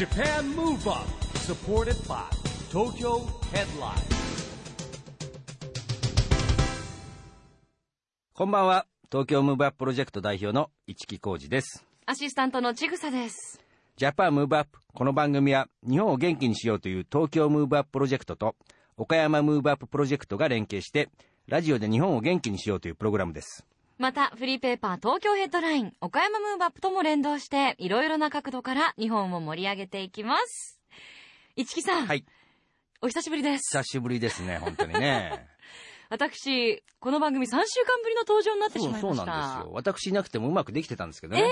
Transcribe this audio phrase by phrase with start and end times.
[0.00, 1.06] Japan Move Up
[1.40, 2.22] supported by
[2.72, 3.20] Tokyo
[3.52, 4.00] Headline
[8.32, 8.86] こんばんは。
[9.12, 11.84] 東京ムーブアッププロジェクト代表の一木広治です。
[12.06, 13.60] アシスタントのちぐさです。
[13.98, 14.78] ジャパンムーブアップ。
[14.94, 18.56] この番組は日本を元気にしようという東京ムーブアッププロジェクトと
[18.96, 21.10] 岡山ムーブアッププロジェクトが連携して、
[21.46, 23.66] ラジオで日本を元気にしようというプログラムです。
[24.00, 30.80] また、フリーペーパー東京ヘッドライン、岡山ムーブアップとも連動して、いろいろな角度から日本を盛り上げていきます。
[31.54, 32.24] 市木さん、はい。
[33.02, 33.76] お久しぶりです。
[33.76, 35.46] 久しぶりですね、本当にね。
[36.08, 39.26] 私、この番組3週間ぶりの登場になってしそうそうまいました。
[39.26, 39.72] なんですよ。
[39.74, 41.44] 私いなくてもうまくできてたんですけどね。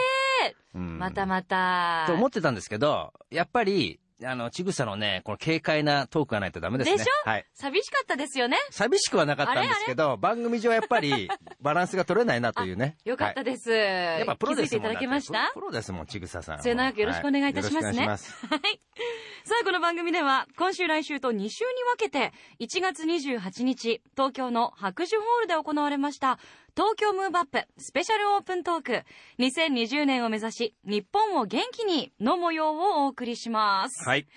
[0.74, 2.04] うんまたまた。
[2.06, 6.96] と思ってたんですけど、やっぱり、あの、ちぐさのね、この軽快なトークがないとダメですね。
[6.98, 7.30] でしょ？
[7.30, 7.46] はい。
[7.54, 8.56] 寂しかったですよね。
[8.70, 12.96] 寂しくはなかったんですけど、番組上やっぱり バランスが取れないなというね。
[13.04, 13.70] よかったでです。
[13.70, 15.52] やっぱプロですもん気づいていただけました？
[15.54, 16.62] プロですもん、ちぐささん。
[16.62, 18.18] 末永くよろしくお願いいたしますねはい。
[19.44, 26.38] さあ、この番組では、今週来週と2週に分けて、1月28日、東京の白樹ホールで行われました、
[26.78, 29.02] 東京ムーブアップスペシャルオープントーク、
[29.40, 34.08] 2020年を目指し、日本を元気にの模様をお送りします。
[34.08, 34.28] はい。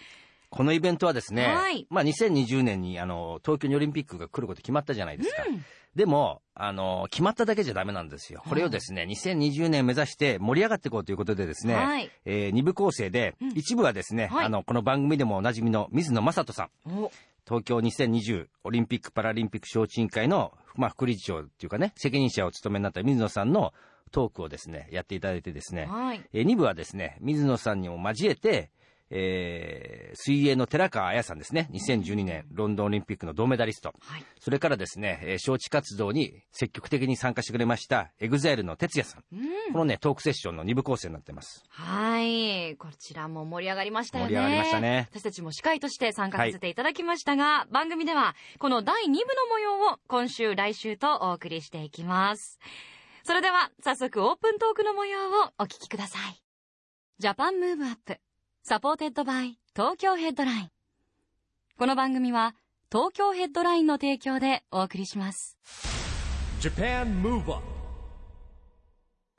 [0.50, 1.86] このイベントはですね、はい。
[1.92, 5.44] まあ2020年にあの東京にオリンピックが来ること決まったじゃないですか。
[5.96, 8.42] でも、あの、決まっただけじゃダメなんですよ。
[8.48, 12.10] これをですね、2020年目指して盛り上がっていこうということでですね、はい。
[12.26, 14.46] えー二部構成で、一部はですね、はい。
[14.46, 17.12] あの、この番組でもおなじみの水野正人さん、お
[17.48, 23.74] 東京2020オリンピック・パラリンピック招致委員会の、まあ、副理事長っていうかね、責任者をお務めになった水野さんの
[24.12, 26.22] トークをですね、やっていただいてですね、はい。
[26.34, 28.72] えー、2部はですね、水野さんにも交えて、
[29.12, 34.26] えー水泳の寺川綾さんですね、2012年ロンドンオリンピックの銅メダリスト、はい。
[34.42, 39.24] それからですね、えー招致活動に積極的に参加してくれました、エグザイルの哲也さん。
[39.72, 41.64] このね、トークセッションの2部構成になってます。
[41.70, 42.76] はい。
[42.78, 44.32] こちらも盛り上がりましたよね。
[44.32, 49.18] 盛り上がりましたね私たちも司会として参加させていただきましたが、番組ではこの第2部の
[49.50, 52.60] 模様を今週来週とお送りしていきます。
[53.24, 56.42] それでは早速オープントークの模様をお聞きください。
[57.20, 58.18] Japan Move Up
[58.64, 60.70] supported by 東京ヘッドライン。
[61.80, 62.54] この番組は
[62.92, 65.58] 東京ヘッドラインの提供でお送りします。
[66.60, 67.54] Japan Move Up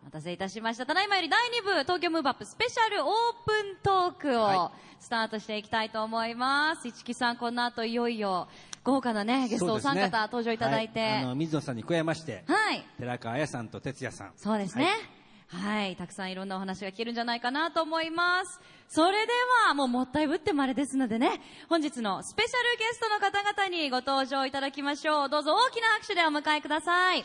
[0.00, 0.86] お待たせいたしました。
[0.86, 3.10] ただいまより第2部、東京 Move Up スペシャルオー
[3.46, 6.88] プントークをはスタートしていきたいと思います。
[6.88, 8.48] 市木さん、この後いよいよ
[8.82, 11.00] 豪華なね、ゲストお三方登場いただいて。
[11.00, 12.84] はいあの水野さんに加えまして、はい。
[12.98, 14.32] 寺川綾さんと哲也さん。
[14.34, 14.86] そうですね。
[14.86, 14.94] はい、
[15.52, 18.58] はいたくさんいろんなお話が聞けるんじゃないかなと思います。
[18.88, 19.32] それで
[19.66, 25.28] は、もうもったいぶってもあれですのでね、本日のスペシャルゲストの方々にご登場いただきましょう。
[25.28, 27.24] どうぞ大きな拍手でお迎えください。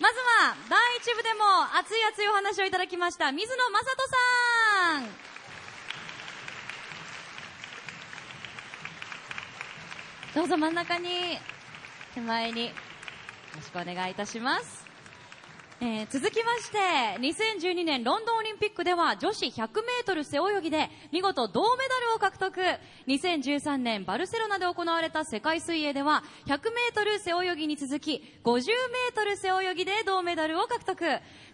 [0.00, 1.44] まずは、第一部でも
[1.76, 5.28] 熱い熱いお話をいただきました、水野正人さん。
[10.34, 11.38] どうぞ真ん中に、
[12.14, 12.72] 手前に、よ
[13.56, 14.87] ろしくお願いいたします。
[15.80, 16.78] えー続きまして、
[17.20, 22.60] 2012年ロンドンオリンピックでは女子100メートル背泳ぎで見事銅メダルを獲得。
[23.06, 31.04] 2013年バルセロナで行われた世界水泳では100メートル背泳ぎに続き50メートル背泳ぎで銅メダルを獲得。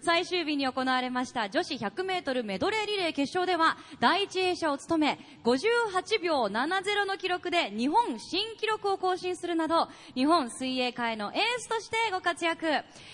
[0.00, 12.66] 最終日に行われました女子100メートルメドレーリレー決勝では第一泳者を務め58秒70の記録で日本新記録を更新するなど日本水泳界のエースとしてご活躍。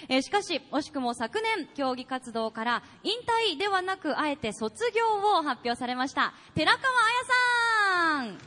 [0.09, 3.13] えーしかし惜しくも昨年競技活動から引
[3.53, 5.07] 退ではなくあえて卒業
[5.39, 6.89] を発表されました寺川綾
[7.25, 8.39] さん。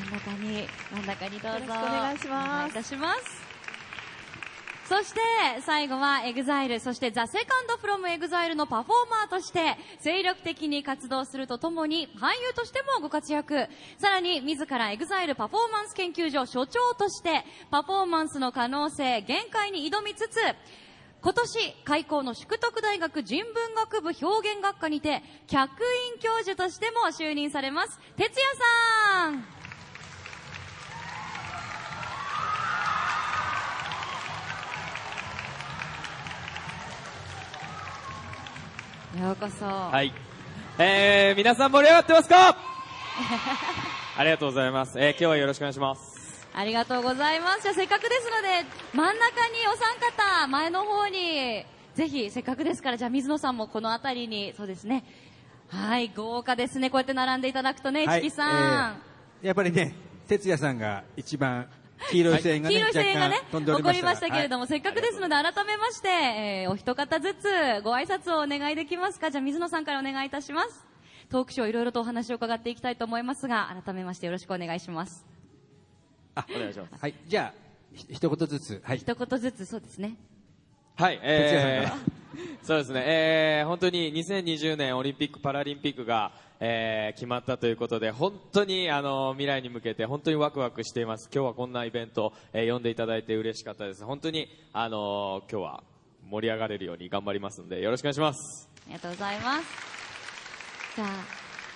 [0.00, 0.10] 真ん。
[0.10, 2.46] 中に真ん中にどうぞお願いします。
[2.46, 3.49] お願いいたします
[4.90, 5.20] そして
[5.64, 13.68] 最後は EXILE そして THE SECOND from EXILE のパフォーマーとして精力的に活動するとともに俳優としてもご活躍。
[13.98, 20.40] さらに自ら EXILE パフォーマンス研究所所長としてパフォーマンスの可能性限界に挑みつつ
[21.22, 25.70] 今年開校の淑徳大学人文学部表現学科にて客
[26.14, 29.59] 員教授としても就任されます哲也さん。
[39.20, 40.12] ようこそ、はい。
[40.78, 42.56] えー、皆さん盛り上がってますか？
[44.16, 44.98] ありがとうございます。
[44.98, 46.48] えー、今日はよろしくお願いします。
[46.54, 47.62] ありがとうございます。
[47.62, 51.64] じゃあせっかくですので、真ん中にお三方、前の方に、
[51.94, 55.04] ぜひ、せっかくですから、じゃあ水野さんもこの辺りに、そうですね。
[55.68, 56.90] はい、豪華ですね。
[56.90, 58.50] こうやって並んでいただくとね、市木さん。
[58.50, 59.94] えーやっぱりね、
[60.28, 61.66] 哲也さんが一番
[62.08, 69.30] 黄色い声援がね、黄色い声援がね起こりましたけれども、せっかくですので、改めまして、えーお一方ずつご挨拶をお願いできますか？
[69.30, 70.86] じゃあ、水野さんからお願いいたします。
[71.28, 75.24] トークショーいろいろとお話を伺っていきたいと思いますが、改めましてよろしくお願いします。
[76.36, 76.94] お願いします。
[77.00, 77.60] はい、じゃあ、
[77.94, 78.98] ひ一言ずつ、はい。
[78.98, 80.16] 一言ずつ、そうですね。
[80.96, 86.32] はい、えー、 そうですね、えー、本当に2020年オリンピック・パラリンピックが、
[86.62, 91.30] えー、決まったということで、本当にあの未来に向けて本当にワクワクしています。
[91.34, 94.04] 今日はこんなイベント、えー、呼んでいただいて嬉しかったです。
[94.04, 95.82] 本当にあの今日は
[96.28, 98.68] 盛り上がれるように頑張りますので、よろしくお願いします。
[98.84, 99.64] ありがとうございます。
[100.96, 101.08] じゃあ、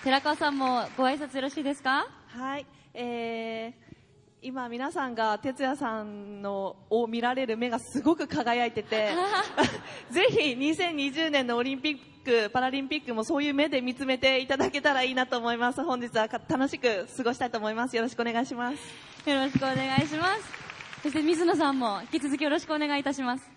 [0.04, 2.06] 寺川さんもご挨拶よろしいですか？
[2.28, 3.72] はい、えー、
[4.42, 9.12] 今皆さんが哲也さんのを見られる目がすごく輝いてて
[10.10, 12.13] ぜひ2020年のオリンピック・
[12.52, 20.64] パラリンピックもそういう目で見つめていただけたらいいなと思います本日はか楽しく過ごしたいと思いますよろしくお願いしますよろしくお願いします。
[21.02, 23.50] そして水野さんも引き続きよろしくお願いいたします。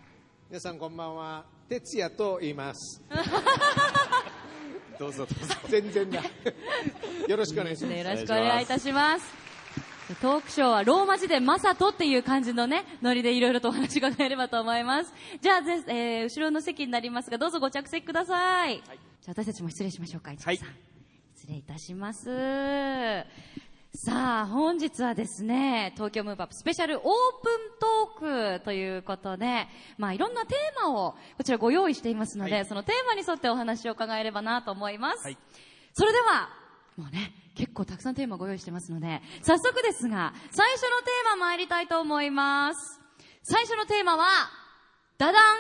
[0.50, 3.02] 皆さんこんばんは哲也と言います
[4.98, 5.56] どうぞどうぞ。
[5.70, 6.22] 全然だ
[7.28, 9.47] よろしくお願いしますよろしくお願いいたします。
[10.16, 15.14] トークショーはローマ字でマサトっていう感じのね、ノリでいろいろとお話伺えればと思います。
[15.42, 18.78] じゃあ、ぜえー後ろの席になりますが、どうぞご着席ください。
[18.78, 18.94] じゃ
[19.28, 20.70] あ、私たちも失礼しましょうか、市川さん。
[21.36, 23.26] 失礼いたします。
[23.94, 27.10] さあ、本日はですね、東京ムーブアップスペシャルオープン
[28.22, 29.68] トークということで、
[29.98, 35.26] まあいろんなテーマをこちらご用意していますので、そのテーマに沿ってお話を伺えればなと思います。
[35.26, 35.38] はい
[36.00, 36.50] それでは、
[36.96, 43.00] もうね、結構たくさんテーマご用意してますので、早速ですが、最初のテーマ参りたいと思います。
[43.44, 44.26] 最初のテーマは、
[45.18, 45.56] ダダン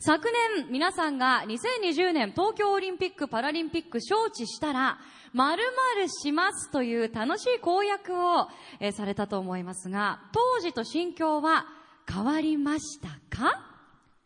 [0.00, 0.28] 昨
[0.58, 4.98] 年皆さんが2020年東京オリンピック・パラリンピック招致したら、
[5.32, 5.62] 〇
[5.96, 8.48] 〇しますという楽しい公約を、
[8.80, 11.64] えーされたと思いますが、当時と心境は
[12.12, 13.68] 変わりましたか？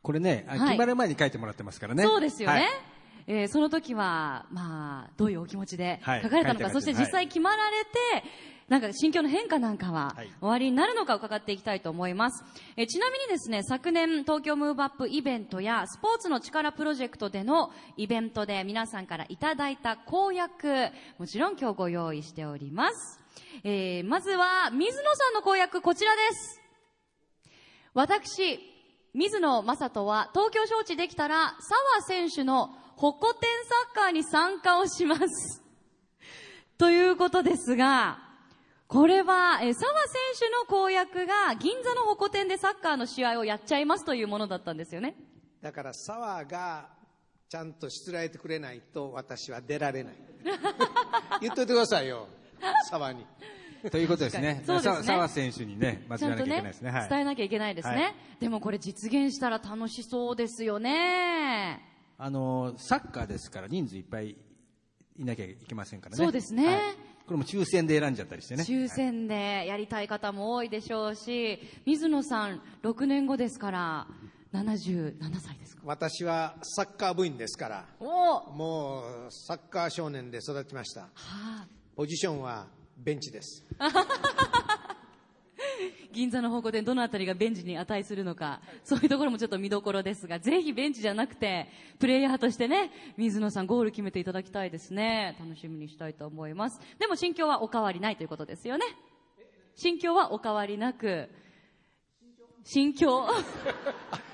[0.02, 2.02] これね、あはい決まる前に書いてもらってますからね。
[2.02, 2.60] そうですよね。
[2.60, 2.68] はい
[3.26, 7.90] えーその時は、まあ、どういうお気持ちではい書かれたのか、書いそして実際決まられて、
[8.68, 12.44] なんか心境の変化なんかははい終わりになるのか伺っていきたいと思います。
[12.76, 20.88] えーちなみにですね、昨年東京ムーブアップイベントやスポーツの力プロジェクトでのイベントで皆さんからいただいた公約、
[21.18, 23.20] もちろん今日ご用意しております。
[23.64, 26.60] えーまずは、水野さんの公約、こちらです。
[27.94, 28.60] 私、
[29.14, 33.42] 水野正人は東京招致できたら澤選手のホコ天
[33.94, 35.62] サッカーに参加をします。
[36.78, 38.18] ということですが、
[38.88, 45.14] これは、えー澤選手の公約が銀座のホコ天でサッカーの試合をやっちゃいますというものだったんですよね。
[45.60, 46.88] だから沢が
[47.48, 50.14] ちゃんとしつらえてくれないと私は出られない
[51.40, 52.28] 言っといてくださいよ
[52.90, 53.26] 沢に
[53.90, 54.62] ということですね。
[54.66, 56.90] そうですねさ澤選手にね、間違ちゃんとねわなきゃいけないですね。
[56.90, 57.08] はい。
[57.08, 61.95] 伝えなきゃいけないですね、はいでもこれ実現したら楽しそうですよね。
[62.18, 64.36] あの、サッカーですから人数いっぱい
[65.18, 66.22] いなきゃいけませんからね。
[66.24, 66.80] そうですねはい
[67.26, 68.62] これも抽選で選んじゃったりしてね。
[68.62, 74.06] 抽選でやりたい方も多いでしょうし、水野さん、6年後ですから、
[74.52, 75.82] 77歳ですか？
[75.84, 78.06] 私はサッカー部員ですからお
[78.50, 81.66] おもうサッカー少年で育ちましたはあ、
[81.96, 83.64] ポジションはベンチです
[86.16, 91.68] 銀座の方向でどのあたりがベンチに値するのか、そういうところもちょっと見どころですが、ぜひベンチじゃなくて、
[91.98, 95.36] プレイヤーとしてね、水野さんゴール決めていただきたいですね。
[95.38, 96.80] 楽しみにしたいと思います。
[96.98, 98.86] でも心境はお変わりないということですよね。
[99.74, 101.28] 心境はお変わりなく、
[102.64, 103.28] 心境？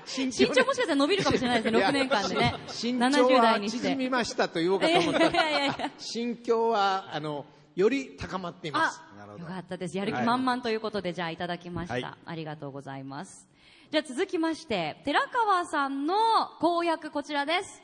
[0.05, 2.55] 身長もしかしたら伸びるかもしれないですね、6年間でね。
[2.67, 3.59] 身長70代は。
[3.59, 5.91] 縮みましたと言おうかと思ったやいやいや。
[5.97, 9.97] 心境はあのより高まっていますあ、よかったです。
[9.97, 13.47] やる気満々ということで、じゃあいただきました、はいありがとうございます。
[13.91, 16.15] じゃあ続きまして、寺川さんの
[16.59, 17.81] 公約こちらです。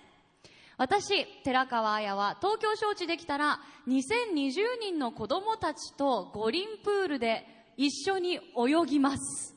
[0.77, 9.55] 私、寺川綾は東京招致できたら2020人の子供たちと五輪プールで一緒に泳ぎます。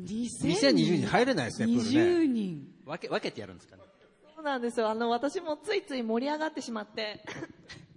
[0.00, 2.26] 2020人入れないですね、プール20ね。
[2.26, 2.68] 人。
[2.84, 3.82] 分け、分けてやるんですかね。
[4.34, 7.24] そうなんですよあの私もついつい盛り上がってしまって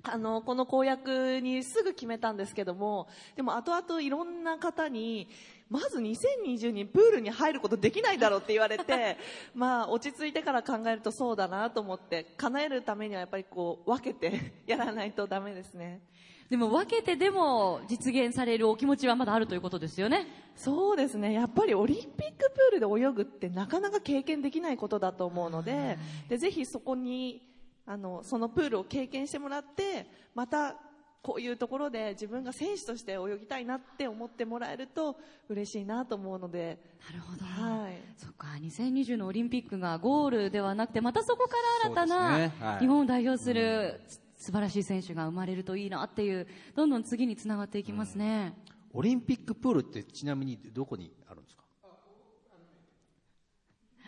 [0.03, 5.27] あのこの公約にすぐ決めたんですけどもでも後々いろんな方に
[5.70, 9.18] まず2020人プールに入ることできないだろうって言われて
[9.53, 16.01] まあ落ち着いてから考えるとそうだなと思って叶えるためにはやっぱりこう分けて やらないとダメですね。
[16.50, 20.25] でも分けてでも実現されるお気持ちはまだあるということですよね。
[20.56, 21.32] そうですね。
[21.32, 27.44] やっぱりオリンピックプールで泳ぐってなかなか経験できないことだと思うのででぜひそこに
[27.91, 30.05] あのそのプールを経験してもらって
[30.36, 30.75] また
[31.24, 35.17] こういうところで自分が選手として泳ぎたいなって思ってもらえると
[35.50, 36.77] 嬉しいなと思うので、
[37.10, 37.43] なるほど。
[37.43, 37.93] はい。
[38.15, 44.00] そっか、2020のオリンピックがゴールではなくて、またそこから新たな日本を代表する
[44.38, 48.53] 素晴らしい選手が生まれるといいなっていう、どんどん次につながっていきますね。
[48.93, 51.63] オリンピックプールってちなみにどこにあるんですか？
[51.63, 51.69] あ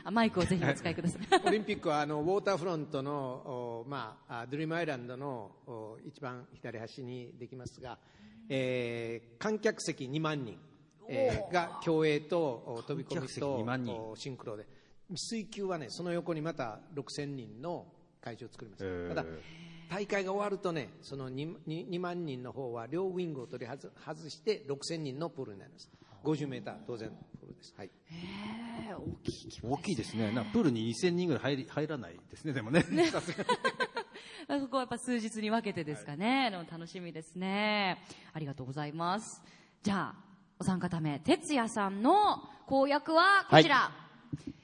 [0.10, 1.22] マイクをぜひお使いください。
[1.46, 8.00] オリンピックはあのウォーターフロントの、おまあ、あドリームアイランドのお一番左端にできますが、
[8.50, 10.58] えー観客席2万人、
[11.08, 13.96] えーが競泳とお飛び込みと2万人。
[13.96, 14.65] おシンクロで。
[15.15, 17.86] 水球はねその横にまた6000人の
[18.22, 19.10] 会場を作ります、へー。
[19.10, 19.25] ただ
[19.89, 25.91] 大会が終わるとねその 2, 2万人の方は両ウィングを取り外外して6000人のプールになります
[26.23, 27.09] 50メーター当然
[27.39, 30.31] プールです、はい、えー大きい規模大きいですね。
[30.31, 32.81] なんかプールに2000人ぐらい入り入らないですね、でもね。
[33.11, 33.43] さすが
[34.55, 36.49] にそこはやっぱ数日に分けてですかね。
[36.51, 38.03] でも楽しみですね。
[38.33, 39.41] ありがとうございます。
[39.81, 40.15] じゃあ、
[40.59, 43.91] お三方目、哲也さんの公約はこちら。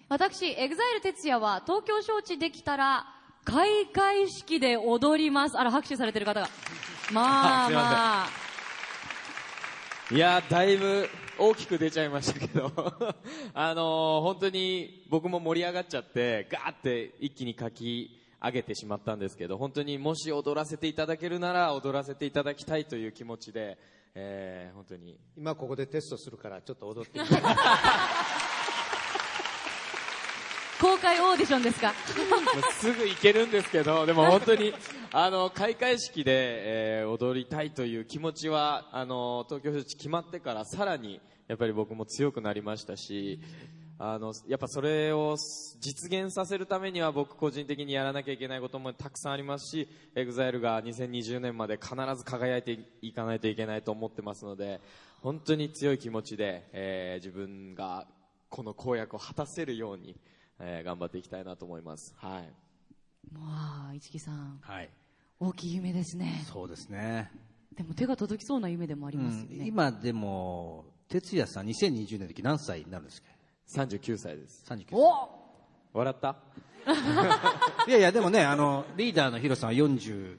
[0.10, 3.06] 私、 EXILE 哲也は東京招致できたら、
[3.44, 5.58] 開会式で踊ります。
[5.58, 6.50] あら、拍手されてる方が。
[7.12, 8.28] まあまあ。
[10.12, 11.10] いやーだいぶ
[11.40, 12.72] 大きく出ちゃいましたけど、
[13.54, 23.78] あのー本当に僕も盛り上がっちゃって、ガーって一気に書き上げてしまったんですけど、本当にもし踊らせていただけるなら踊らせていただきたいという気持ちで、
[24.16, 25.20] えー本当に。
[25.38, 27.42] 今ここでテストするからちょっと踊ってみたい
[30.80, 31.94] 公開オーディションですか？
[32.80, 34.74] すぐ行けるんですけど、でも本当に、
[35.12, 36.32] あの、 開会式で、
[37.02, 43.40] えー踊りたいという気持ちは、あの、東京招致決まってからさらに、やっぱり僕も強くなりましたし、
[43.98, 45.36] あの、やっぱそれを
[45.80, 54.80] 実現させるためには僕個人的にやらなきゃいけないこともたくさんありますし、EXILE が2020年まで必ず輝いていかないといけないと思ってますので、
[55.22, 58.06] 本当に強い気持ちで、えー自分が
[58.50, 60.16] この公約を果たせるように、
[60.60, 62.14] えー頑張っていきたいなと思います。
[62.18, 62.42] はい。
[63.36, 64.90] わあ、市木さん、はい。
[65.40, 66.44] 大きい夢ですね。
[66.52, 67.32] そうですね。
[67.76, 69.68] でも手が届きそうな夢でもありますようんね。
[69.68, 73.28] 今でも、哲也さん2020年の時何歳になるんですか
[73.70, 74.64] ？39歳です。
[74.68, 75.30] ?39 お
[75.94, 76.38] 笑った？
[77.88, 80.38] いやいや、でもね、あの、リーダーのヒロさんは44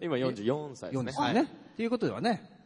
[0.00, 1.04] 今44歳ですね。
[1.06, 1.42] ですよね。
[1.42, 1.46] っ
[1.76, 2.57] ていうことではね、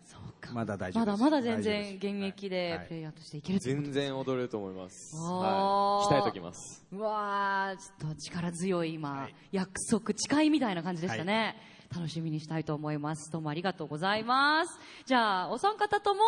[0.42, 0.52] か。
[0.52, 1.22] まだ大丈夫です。
[1.22, 5.16] まだまだ全大然現役はいでプレイヤーとしていけると全然踊れると思います。
[5.16, 6.14] はい。
[6.14, 6.84] 鍛えときます。
[6.92, 11.56] うわー、ちょっと力強い今、約束、誓いみたいな感じでしたね。
[11.94, 13.30] 楽しみにしたいと思います。
[13.30, 14.78] どうもありがとうございます。
[15.04, 16.20] じゃあ、お三方とも、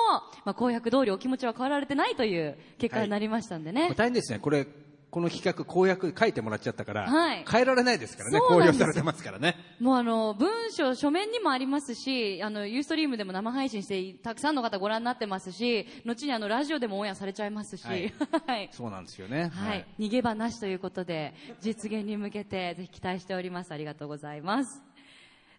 [0.45, 3.95] まあ、公約通りお気持ちは変わられてないという結果になりましたんでね。
[3.97, 4.39] 大変ですね。
[4.39, 4.67] これ、
[5.15, 8.41] この企画、公約書いてもらっちゃったから、はい変えられないですからね。
[8.41, 9.55] 公表されてますからね。
[9.79, 18.13] もうあの、文章、書面にもありますし、あの、ユーストリームでも生配信して、たくさんの方ご覧になってますし、後にあの、ラジオでもオンエアされちゃいますし、はい
[18.45, 18.69] はい。
[18.73, 19.53] そうなんですよね。
[19.55, 23.71] はい、逃げ場なしということで、実現に向けてぜひ期待しております。
[23.71, 24.83] ありがとうございます。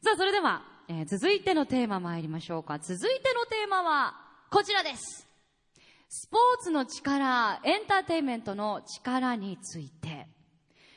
[0.02, 2.78] さあ、それでは、えー続いてのテーマ参りましょうか。
[2.80, 4.20] 続いてのテーマは、
[4.52, 5.25] こちらです。
[6.18, 10.30] スポーツの力、エンターテインメントの力について。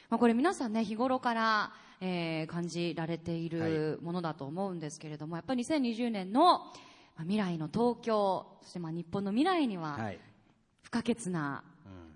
[0.09, 6.73] まあ、これ皆さんね、日頃から、えー感じられているものだと思うんですけれども、やっぱり2020年の、ま
[7.19, 10.21] あ未来の東京、そしてまあ日本の未来には、はい。
[10.83, 11.65] 不可欠な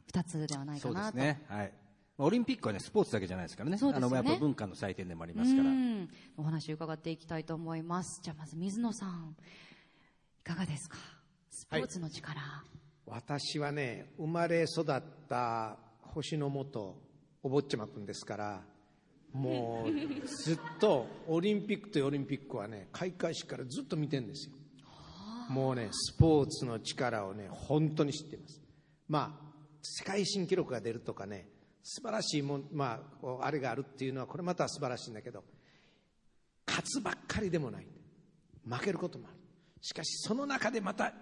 [0.06, 1.10] 二つではないかそうでなと。
[1.10, 1.42] すね。
[1.48, 1.72] はい。
[2.18, 3.78] オリンピックはね、スポーツだけじゃないですからね。
[3.78, 5.68] そうですよねあの、やっぱ文化の祭典でもありますから。
[5.68, 8.20] うんお話を伺っていきたいと思います。
[8.22, 9.34] じゃあまず水野さん、
[10.38, 10.98] いかがですか？
[11.50, 12.40] スポーツの力。
[13.06, 16.94] 私はね生まれ育った星の下
[17.42, 18.62] お坊ちゃまくんですから
[19.32, 24.54] もうずっとオリンピックとオリンピックはね開会式からずっと見てるんですよ。
[25.48, 28.60] もうねスポーツの力をね本当に知ってます。
[29.08, 31.48] まあ世界新記録が出るとかね
[31.82, 35.42] 素晴らしいもんまああれがあるっていうのはこれまた素晴らしいんだけど
[36.66, 37.86] 勝つばっかりでもない。
[38.68, 39.36] 負けることもある。
[39.80, 41.12] しかしその中でまた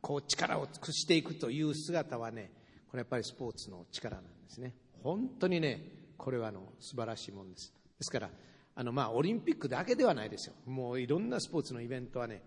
[0.00, 2.50] こう力を尽くしていくという姿はね
[2.90, 4.74] これやっぱりスポーツの力なんですね。
[5.02, 5.82] 本当にね
[6.16, 7.72] これはあの素晴らしいもんです。
[7.98, 8.30] ですから
[8.74, 10.54] あのまあオリンピックだけではないですよ。
[10.66, 12.42] もういろんなスポーツのイベントはね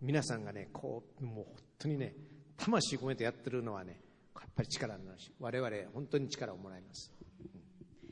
[0.00, 1.46] 皆さんがねこうもう本
[1.78, 2.14] 当にね
[2.56, 4.00] 魂込めてやってるのはね
[4.34, 7.12] やっぱり力になるし我々本当に力をもらいます。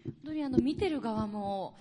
[0.05, 1.77] 本当にあの見てる側も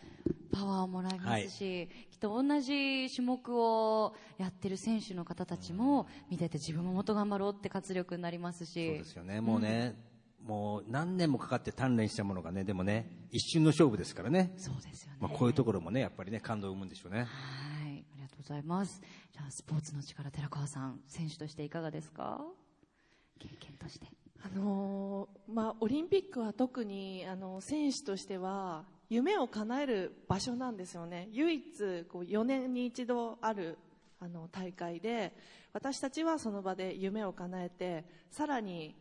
[0.54, 8.88] パワーをもらいますし、きっと同じ種目をやってる選手の方たちも見てて自分ももっと頑張ろうって活力になりますし。
[8.88, 9.42] そうですよね。
[9.42, 9.96] もうね、
[10.42, 14.54] もう何年もかかって鍛錬したものがね、でもね、一瞬の勝負ですからね。
[14.58, 15.18] そうですよね。
[15.20, 17.20] まあこういうところもね、やっぱりね、感動を生むんでしょうね。
[17.20, 19.02] はい、ありがとうごございます。
[19.32, 22.42] じゃあ、スポーツの力、寺川さん、選手としていかがですか？
[23.40, 24.08] 経験として。
[24.44, 31.28] あのーまあ、オリンピックは特にあの選手としては夢を叶える場所なんですよね。
[31.32, 33.78] 唯一こう4年に一度ある
[34.20, 35.36] あの大会で
[35.74, 38.96] 私たちはその場で夢を叶えてさらに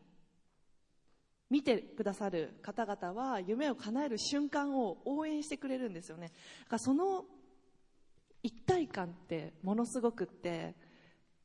[1.48, 6.28] 見てくださる方々は夢を叶える瞬間を応援してくれるんですよね。
[6.28, 6.36] だか
[6.72, 7.24] らその
[8.42, 10.74] 一体感ってものすごくって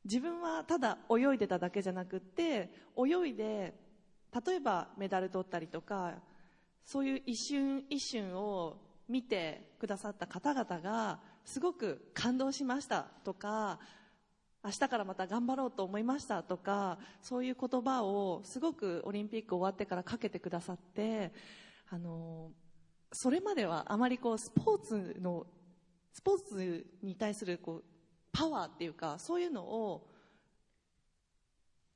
[0.04, 3.74] 自分はただ泳いでただけじゃなくって泳いで
[4.46, 6.14] 例えばメダル取ったりとか
[6.88, 8.78] そういう一瞬一瞬を
[9.10, 13.78] 見てくださった方々がすごく感動しましたとか
[14.64, 21.30] 明日からまた頑張ろうと思いましたとかそういう言葉をすごくオリンピック終わってからかけてくださって
[21.90, 22.52] あの
[23.12, 25.46] それまではあまりこうスポーツの
[26.14, 27.84] スポーツに対するこう
[28.32, 30.08] パワーっていうかそういうのを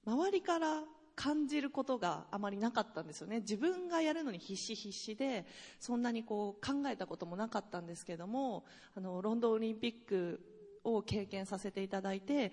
[0.05, 0.83] 周りから
[1.15, 3.41] 感じることがあまりなかったんですよね。
[3.41, 5.47] 自分がやるのに必死必死で
[5.79, 8.65] そんなにこう考えたこともなかったんですけども
[8.95, 10.41] あのロンドンオリンピック
[10.85, 12.53] を経験させていただいて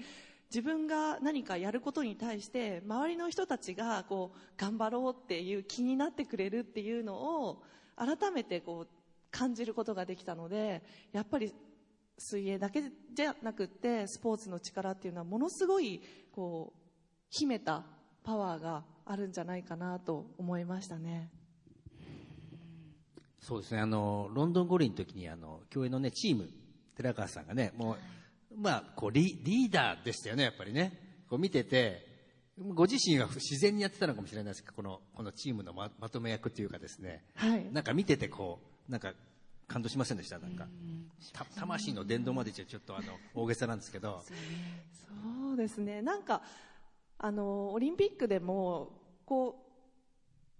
[0.50, 7.62] 自分が何かやることに対して周りの人たちがこう頑張ろうっていう気になってくれるっていうのを
[7.96, 8.88] 改めてこう
[9.32, 11.54] 感じることができたのでやっぱり
[12.18, 16.02] 水泳だけじゃなくってスポーツの力っていうのはものすごい
[16.32, 16.80] こう
[17.30, 17.84] 秘めた
[18.24, 21.30] パワーがあるんじゃないかなと思いましたね。
[23.42, 26.50] そうですね、あの、ロンドン五輪の時に、あの、競泳のね、チーム、
[26.96, 27.98] 寺川さんがね、もう、
[28.56, 31.24] まあ、こうリ、リーダーでしたよね、やっぱりね。
[31.30, 32.08] こう見てて、
[32.76, 37.72] ご自身は自然にやってたのかもしれないですけど、この、このチームのままとめ役っていうかですね、はい。
[37.72, 39.14] なんか見ててこう、なんか
[39.68, 40.40] 感動しませんでした？
[40.40, 40.68] なんか。
[41.32, 44.22] た魂の伝道までじゃちょっとあの、大げさなんですけど。
[45.08, 46.02] そうですね。
[46.02, 46.42] なんか、
[47.22, 48.94] あの、オリンピックでも、
[49.26, 49.66] こ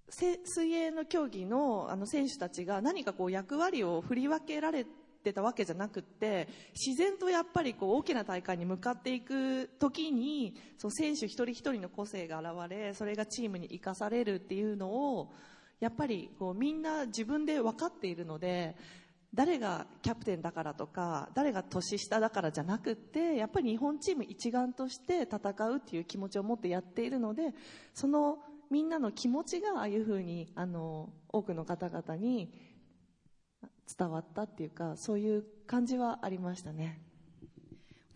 [0.10, 4.84] う、水泳の競技のあの選手たちが何かこう役割を振り分けられ
[5.24, 15.32] てたわけじゃなくって、自然とやっぱりこう大きな大会に向かっていく時に、そう選手一人一人の個性が現れ、それがチームに生かされるっていうのを、
[15.80, 18.76] やっぱりこうみんな自分で分かっているので、
[19.34, 27.54] 誰がキャプテンだからとか誰が年下だからじゃなくってやっぱり日本チーム一丸として戦うっていう気持ちを持ってやっているので
[27.94, 28.40] その
[28.72, 32.52] みんなの気持ちがああいうふうにあの多くの方々に
[33.98, 37.02] 伝わったっていうかそういう感じはありましたね。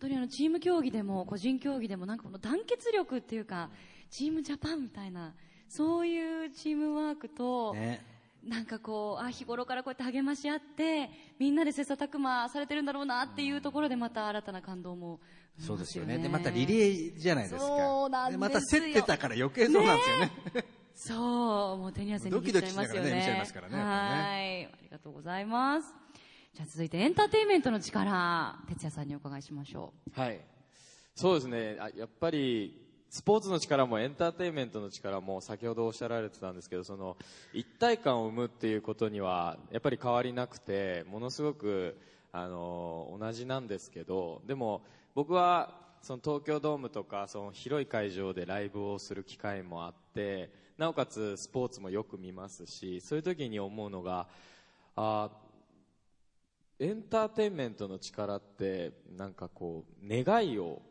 [0.00, 3.70] 当にあのチーム競技でも個人競技でもなんかこの団結力っていうか
[4.10, 5.34] チームジャパンみたいな
[5.68, 8.13] そういうチームワークと、ね。
[8.48, 15.20] なんかこうあ日頃からこうやって励まし合ってみんなで切磋琢磨されてるんだろうなっていうところでまた新たな感動も
[15.58, 16.18] そうですよね。
[16.18, 17.60] で、またリレーじゃないですか。
[17.60, 20.32] そうなんですよまた競ってたから余計そうなんですよね。
[20.94, 25.92] そうもう手に汗握っちゃいますよねドキドキしながらね見ちゃいますからねはいありがとうございます
[26.54, 30.40] じゃあ続いてエンターテインメントの力哲也さんにお伺いしましょはい。
[31.16, 31.76] そうですね。
[31.78, 32.83] あやっぱり、
[33.14, 37.16] スポーツの力もエンターテインメントの力も先ほどおっしゃられてたんですけど、その
[37.52, 41.96] 一体感を生むっていうことにはやっぱり変わりなくて、ものすごく
[42.32, 44.82] あの同じなんですけど、でも
[45.14, 54.26] 僕はその東京ドームとかその広い会場でライブをする機会もあって、なおかつスポーツもよく見ますし、そういう時に思うのが、
[54.96, 55.30] あ
[56.80, 60.82] エンターテインメントの力ってなんかこう願いを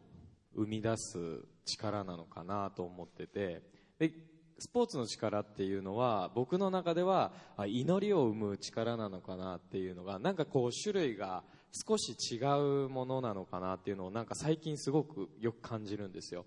[0.56, 3.62] 生み出す力なのかなと思ってて。
[4.00, 4.12] で
[4.60, 7.34] スポーツの力っていうのは僕の中では
[7.68, 12.38] 祈りを生む力なのかなっていうのがなんかこう種類が少し違
[12.86, 16.46] うものなのかなっていうのをなんか最近すごくよく感じるんですよ。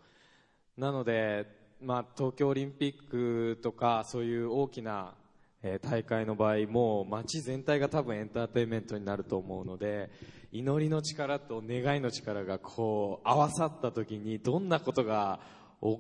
[0.77, 1.47] なので、
[1.81, 5.15] まあ、東京オリンピックとかそういう大きな
[5.63, 10.11] えー大会の場合もう街全体が多分エンターテインメントになると思うので
[10.53, 15.41] 祈りの力と願いの力がこう合わさった時にどんなことが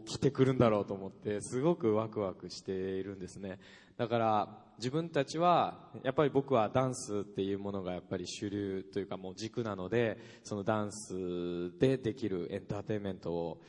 [0.06, 3.58] 起きてくるんだろうと思ってすごくワクワクしているんですね。
[3.96, 13.60] だから自分たちはやっぱり僕はダンスっていうものがやっぱり主流というかもう軸なのでそのダンスでできるエンターテインメントを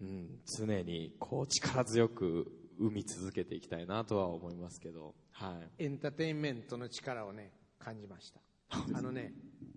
[0.00, 8.40] うん、常にこう力強く生み続けていきたいなとは思いますけど、はい、エンターテインメントの力をね感じました。
[8.94, 9.32] あのね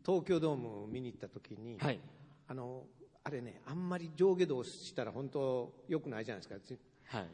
[0.05, 1.99] 東京ドームを見に行った時に、はい。
[2.47, 2.83] あの
[3.23, 7.17] あれねあんまり上下動したら本当良くないじゃないですか。
[7.17, 7.27] はい、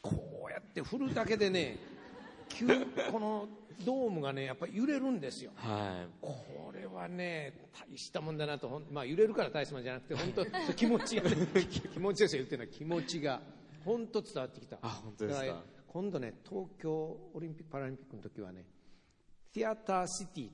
[0.00, 1.78] こうやって振るだけでね
[2.48, 2.66] 急
[3.10, 3.48] この
[3.84, 5.50] ドームがねやっぱり揺れるんですよ。
[5.56, 11.22] はこれはね大したもんだなとほんまあ揺れるから大したもんじゃなくて本当気持ちが
[11.92, 13.42] 気持ちですよ言ってるのは気持ちが
[13.84, 14.78] 本当伝わってきた。
[14.82, 15.46] あ本当ですか。
[15.46, 18.64] だら今度ね東京オリンピック・パラリンピックの時はね
[19.52, 20.50] ティアターシティい。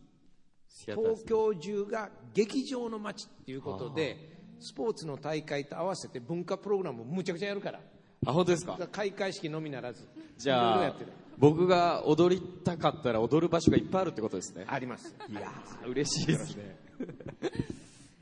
[0.84, 7.80] 東京中が劇場の街っていうことでスポーツの大会と合わせて文化プログラムをむちゃくちゃやるから。
[8.26, 8.78] あ、本当ですか。
[8.92, 10.06] 開会式のみならず。
[10.36, 10.94] じゃあ
[11.38, 14.66] 僕が踊りたかったら踊る場所がいっぱいあるってことですね。
[14.68, 15.14] あります。
[15.30, 16.76] いやー嬉しいですね。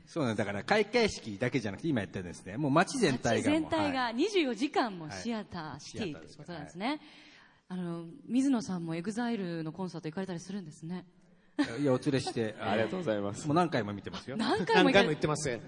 [0.09, 0.43] そうなんだ。
[0.43, 2.57] から開会式だけじゃなくて今言ったようにですね。
[2.57, 3.93] もう街全体街が全体はい。
[3.93, 6.99] が24時間もシアター、シティということなんですね。
[7.67, 11.05] あの、水野さんも EXILE のコンサート行かれたりするんですね。
[11.79, 12.55] いやお連れして。
[12.61, 13.47] ありがとうございます。
[13.47, 14.37] もう何回も見てますよ。
[14.37, 15.49] 何回も言ってます。
[15.49, 15.59] よ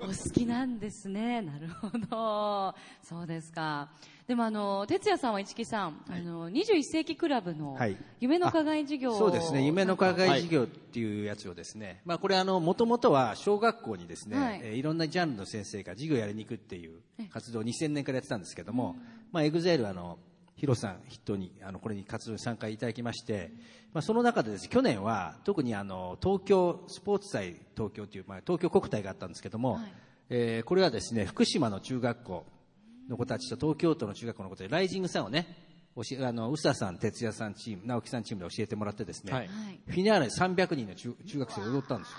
[0.00, 1.42] お好きなんですね。
[1.42, 2.74] なるほど。
[3.02, 3.90] そうですか。
[4.26, 7.96] でもあの、哲也さんは市木さん、あの、21世紀クラブのはい。
[8.20, 9.64] 夢の課外授業をそうですね。
[9.66, 14.58] 夢の課外授業っていうやつをですね、まあこれあの元々は小学校にですね、はい。
[14.58, 17.00] いえーいろんなジャンルの先生が授業やりに行くっていう
[17.30, 18.96] 活動を2000年からやってたんですけども、
[19.32, 20.18] まあ EXILE はあの
[20.62, 23.50] ヒロさん筆頭にあのこれに活動に参加いただきまして、
[23.92, 29.92] まあその中でですね去年は特にあの東京スポーツ祭東京というまあ東京国体があったんですけども、はい
[30.30, 32.46] えーこれはですね福島の中学校
[33.10, 35.48] の子たちと東京都の中学校の子たちライジングさんをね
[35.96, 39.80] 教えあの宇佐さん哲也さんチーム直樹さんチームで教えてもらってですね、はいはい。
[39.88, 42.16] フィナーレ300人の中中学生が踊ったんですよ。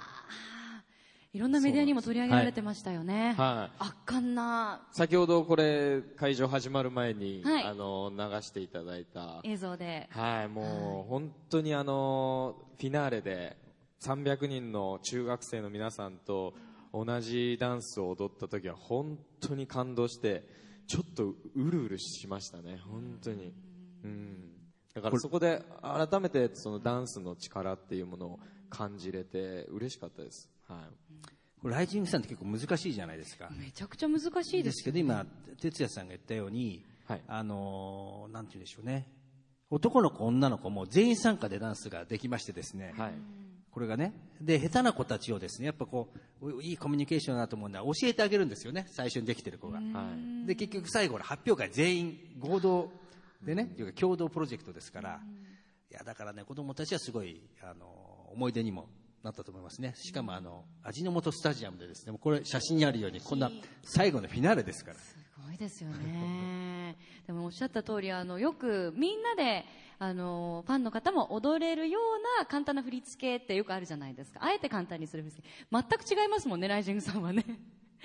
[1.34, 3.34] いろんなメディアにも取り上げられてましたよね。
[3.36, 3.76] はい。
[3.80, 4.88] 圧巻な。
[4.92, 7.64] 先ほどこれ会場始まる前に、はい。
[7.64, 9.42] あの流していただいた。
[9.44, 10.08] 映像で。
[10.12, 13.58] はいもう本当にあのフィナーレで
[14.04, 16.54] 300人の中学生の皆さんと
[16.94, 20.44] 同じダンスを踊った時は本当に感動して
[20.86, 23.56] ちょっとうるうるしましたね本当に。
[24.04, 24.52] うん。
[24.94, 31.30] だからそこで改めてそのダンスの力っていうものを感じれて嬉しかったですはい
[31.62, 33.50] これライジングさんって結構難しいじゃないですか。
[33.58, 35.26] めちゃくちゃ難しいでよですすけど、今、
[35.62, 39.08] 哲也さんが言ったように、はいあのーなんて言うんでしょうね。
[39.70, 42.94] 男の子、女の子も全員参加でダンスができましてですね。
[42.98, 43.14] はい
[43.72, 44.14] これがね。
[44.40, 46.08] で、下手な子たちをですね、やっぱこ
[46.42, 48.86] う、いいコミュニケーションだなと思うんだ教えてあげるんですよね。
[48.90, 49.80] 最初にできてる子が。
[49.80, 49.84] は
[50.44, 52.92] いで、結局最後の発表会全員合同
[53.42, 55.22] でね、というか共同プロジェクトですから、
[55.90, 57.86] いや、だからね、子供たちはすごい、あの、
[58.32, 58.90] 思い出にも
[59.24, 59.94] なったと思いますね。
[59.96, 63.50] しかもあの、味の素スタジアムでですね、もうこれ写真にあるように、こんな
[63.84, 64.98] 最後のフィナーレですから。
[65.00, 65.16] す
[65.48, 66.98] ごいですよね。
[67.26, 69.66] でもおっしゃった通り、あの、よくみんなで、
[69.98, 74.40] あの、ファンの方も踊れるような簡単な振り付けってよくあるじゃないですか。
[74.44, 75.50] あえて簡単にする振り付け。
[75.72, 77.46] 全く違いますもんね、ライジングさんはね。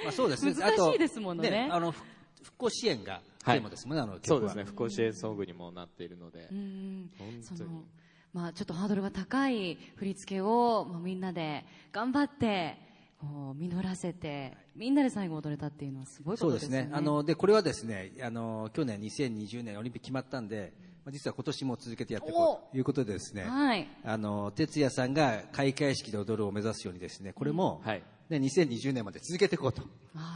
[0.04, 0.54] まあそうですね。
[0.54, 2.00] 難しいですものねあの、ふ
[2.42, 7.84] 復興支援がテーマですもんね、あの曲はそうですね、復興支援ソングにもなっているので、うん本そ当にの、
[8.32, 12.76] まあちょっとハードルが高い振り付けを、まあ、みんなで頑張って、
[13.18, 16.88] こう、実らせて、みんなで最後踊れたっていうのはすごいこそうでとですすよね。
[16.88, 16.94] ね。
[16.94, 20.72] あの、で、これはですね、あの、去年2020年オリンピック決まったんで、
[21.04, 23.88] まあ実は今年も続けてやっていこうということでですね、はい。
[24.04, 29.82] あの、哲也さんが開会式で踊るを目指すようにですね、これも、はいね、2020年まで続けていこうと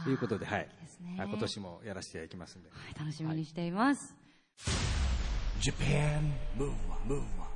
[0.09, 0.67] いうことで、はい
[1.15, 2.69] 今年もやらせていただきますんで。
[2.69, 4.15] はい楽しみにしています。
[5.59, 7.53] Japan Move Up, Move Up.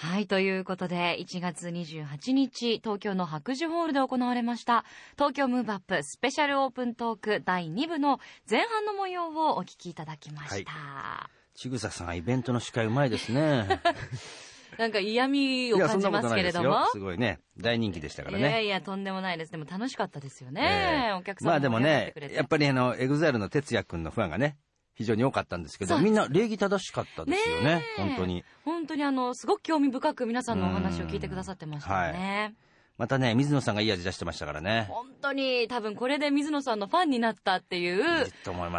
[0.00, 4.84] はい、ということで、1月28日、東京の白樹ホールで行われました、
[5.16, 11.28] 東京ムーブアップスペシャルオープントーク第2部の前半の模様をお聞きいただきました。
[11.52, 13.80] ちぐささん、イベントの司会うまいですね。
[14.78, 16.86] なんか嫌味を感じますけれども。
[16.92, 17.40] すごいね。
[17.56, 18.48] 大人気でしたからね。
[18.48, 19.50] いやいや、とんでもないです。
[19.50, 21.08] でも楽しかったですよね。
[21.08, 24.58] ええお客さんまあでもねやっぱりあの、 EXILE の哲也くんのファンがね、
[24.98, 28.44] 非常に多かったんですけど、みんな礼儀正しかったですよね本当に。
[28.64, 32.56] 本当にあの、すごく興味深く皆さんのお話を聞いてくださってましたよね。
[32.96, 34.86] またね、水野さんがいい味出してましたからね。
[34.90, 38.26] 本当に多分これで水野さんのファンになったっていう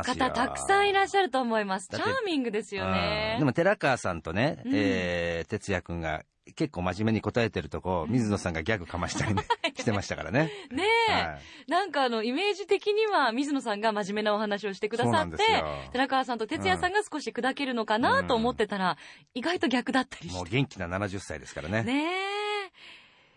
[0.03, 1.87] 方たくさんいらっしゃると思います。
[1.87, 3.45] チャーミングですようんねで。
[3.45, 9.43] も寺川さんとね、うんえー、哲也くんが結構真面目に答えてるとこ、水野さんがギャグかましたりね、
[9.77, 10.51] してましたからね。
[10.71, 18.97] ねえ、はいなんかあの、イメージ的には水野さんが真面目なお話をしてくださって寺川さんと哲也さんが少し砕けるのかなと思ってたら、
[19.33, 20.37] 意外と逆だったりして。
[20.37, 21.83] もう元気な70歳ですからね。
[21.83, 22.39] ねえ。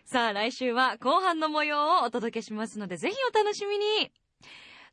[0.05, 4.11] さあ、来週は後半の模様をお届けしますので、ぜひお楽しみに。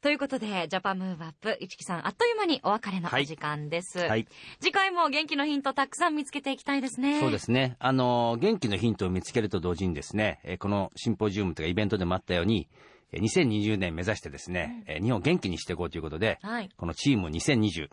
[0.03, 3.99] ということで、ジャパンムーブアップ、市木さん、あっという間にお別れのお時間です。
[3.99, 4.27] はい。
[4.59, 7.21] 次回も元気のヒントたくさん見つけていきたいですね。
[7.21, 7.77] そうですね。
[7.79, 12.67] あの、元気のヒントを見つけると同時にですね、えーこのシンポジウムというかイベントでもあったように、
[13.13, 16.71] えー2020年目指してですね、えー日本を元気にしていこうということで、はい。
[16.79, 17.89] このチーム2020、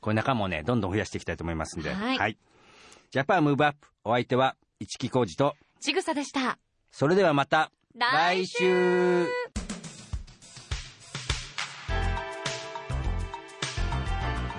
[0.00, 1.92] こういう仲間をね、どんどん増やしていきたいと思いますんで。
[1.92, 2.38] はい
[3.10, 3.88] ジャパンムーブアップ。
[4.04, 6.58] お相手は、市木浩二と、ちぐさでした。
[6.90, 9.26] それではまた、来週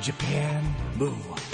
[0.01, 0.63] Japan
[0.97, 1.50] Move